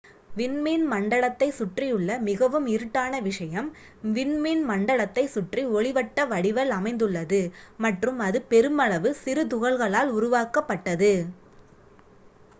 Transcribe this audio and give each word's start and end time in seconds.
விண்மீன் 0.29 0.85
மண்டலத்தை 0.91 1.47
சுற்றியுள்ள 1.51 2.11
மிகவும் 2.19 2.67
இருட்டான 2.67 3.19
விஷயம் 3.19 3.67
விண்மீன் 4.13 4.63
மண்டலத்தை 4.63 5.25
சுற்றி 5.27 5.63
ஒளிவட்ட 5.73 6.25
வடிவல் 6.25 6.73
அமைந்துள்ளது 6.77 7.41
மற்றும் 7.79 8.19
அது 8.19 8.41
பெருமளவு 8.45 9.11
சிறுதுகள்களால் 9.21 10.11
உருவாக்கப்பட்டது 10.11 11.13